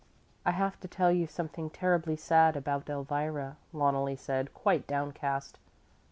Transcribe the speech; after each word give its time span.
"I 0.47 0.49
have 0.53 0.79
to 0.79 0.87
tell 0.87 1.11
you 1.11 1.27
something 1.27 1.69
terribly 1.69 2.15
sad 2.15 2.57
about 2.57 2.89
Elvira," 2.89 3.57
Loneli 3.71 4.15
said, 4.17 4.51
quite 4.51 4.87
downcast. 4.87 5.59